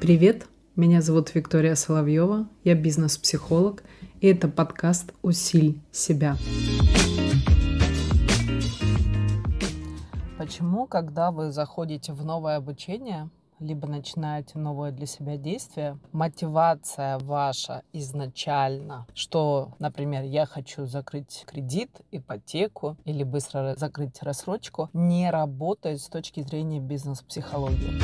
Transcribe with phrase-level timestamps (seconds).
[0.00, 3.82] Привет, меня зовут Виктория Соловьева, я бизнес-психолог,
[4.20, 6.36] и это подкаст «Усиль себя».
[10.38, 13.28] Почему, когда вы заходите в новое обучение,
[13.60, 21.90] либо начинаете новое для себя действие, мотивация ваша изначально, что, например, я хочу закрыть кредит,
[22.10, 27.98] ипотеку или быстро закрыть рассрочку, не работает с точки зрения бизнес-психологии.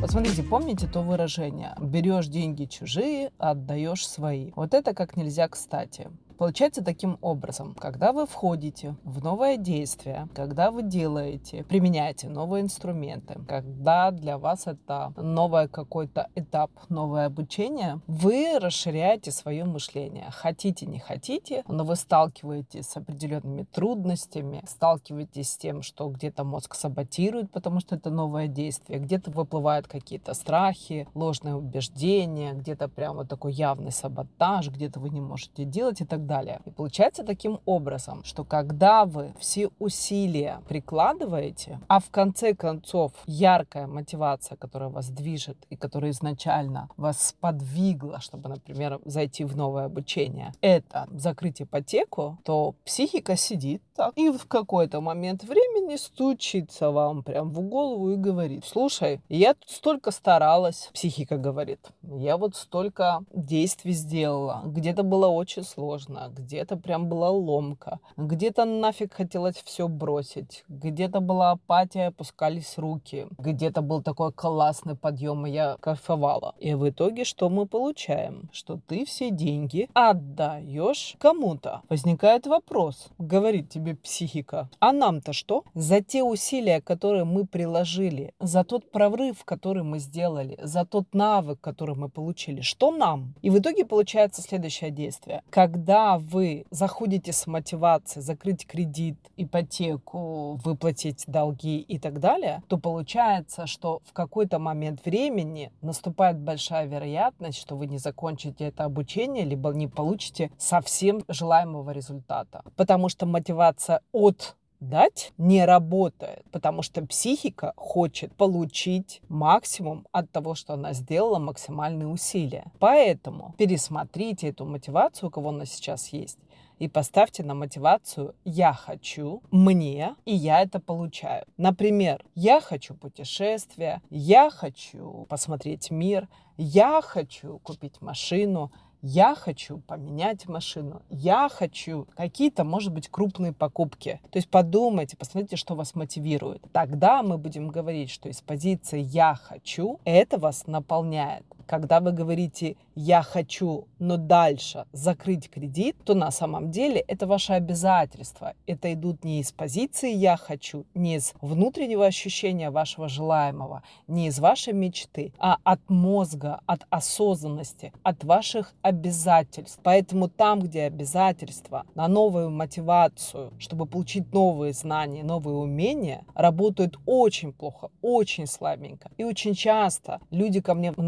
[0.00, 4.50] Вот смотрите, помните то выражение «берешь деньги чужие, отдаешь свои».
[4.56, 6.10] Вот это как нельзя кстати.
[6.42, 13.38] Получается таким образом, когда вы входите в новое действие, когда вы делаете, применяете новые инструменты,
[13.46, 20.30] когда для вас это новый какой-то этап, новое обучение, вы расширяете свое мышление.
[20.32, 26.74] Хотите, не хотите, но вы сталкиваетесь с определенными трудностями, сталкиваетесь с тем, что где-то мозг
[26.74, 33.52] саботирует, потому что это новое действие, где-то выплывают какие-то страхи, ложные убеждения, где-то прямо такой
[33.52, 36.60] явный саботаж, где-то вы не можете делать и так далее далее.
[36.64, 43.86] И получается таким образом, что когда вы все усилия прикладываете, а в конце концов яркая
[43.86, 50.52] мотивация, которая вас движет и которая изначально вас сподвигла, чтобы, например, зайти в новое обучение,
[50.62, 57.50] это закрыть ипотеку, то психика сидит так и в какой-то момент времени стучится вам прям
[57.50, 63.92] в голову и говорит, слушай, я тут столько старалась, психика говорит, я вот столько действий
[63.92, 71.20] сделала, где-то было очень сложно, где-то прям была ломка, где-то нафиг хотелось все бросить, где-то
[71.20, 76.54] была апатия, опускались руки, где-то был такой классный подъем, и я кайфовала.
[76.58, 78.48] И в итоге что мы получаем?
[78.52, 81.82] Что ты все деньги отдаешь кому-то.
[81.88, 85.64] Возникает вопрос, говорит тебе психика, а нам-то что?
[85.74, 91.60] За те усилия, которые мы приложили, за тот прорыв, который мы сделали, за тот навык,
[91.60, 93.34] который мы получили, что нам?
[93.42, 95.42] И в итоге получается следующее действие.
[95.50, 103.66] Когда вы заходите с мотивацией закрыть кредит, ипотеку, выплатить долги и так далее, то получается,
[103.66, 109.70] что в какой-то момент времени наступает большая вероятность, что вы не закончите это обучение, либо
[109.70, 112.62] не получите совсем желаемого результата.
[112.76, 120.54] Потому что мотивация от дать не работает, потому что психика хочет получить максимум от того,
[120.54, 122.64] что она сделала максимальные усилия.
[122.78, 126.38] Поэтому пересмотрите эту мотивацию, у кого она сейчас есть,
[126.78, 131.44] и поставьте на мотивацию «я хочу», «мне», и я это получаю.
[131.56, 140.48] Например, я хочу путешествия, я хочу посмотреть мир, я хочу купить машину, я хочу поменять
[140.48, 144.20] машину, я хочу какие-то, может быть, крупные покупки.
[144.30, 146.62] То есть подумайте, посмотрите, что вас мотивирует.
[146.72, 151.44] Тогда мы будем говорить, что из позиции «я хочу» это вас наполняет.
[151.72, 157.54] Когда вы говорите «я хочу, но дальше закрыть кредит», то на самом деле это ваше
[157.54, 158.52] обязательство.
[158.66, 164.38] Это идут не из позиции «я хочу», не из внутреннего ощущения вашего желаемого, не из
[164.38, 169.80] вашей мечты, а от мозга, от осознанности, от ваших обязательств.
[169.82, 177.54] Поэтому там, где обязательства на новую мотивацию, чтобы получить новые знания, новые умения, работают очень
[177.54, 179.10] плохо, очень слабенько.
[179.16, 181.00] И очень часто люди ко мне в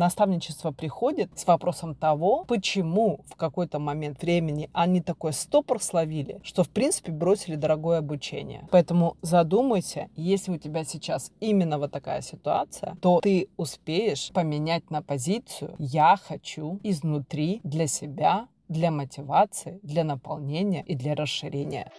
[0.55, 6.63] наставничество приходят с вопросом того, почему в какой-то момент времени они такой стопор словили, что
[6.63, 8.67] в принципе бросили дорогое обучение.
[8.71, 15.03] Поэтому задумайся, если у тебя сейчас именно вот такая ситуация, то ты успеешь поменять на
[15.03, 21.91] позицию «я хочу изнутри для себя, для мотивации, для наполнения и для расширения.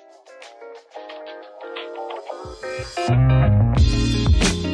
[3.07, 4.64] thank you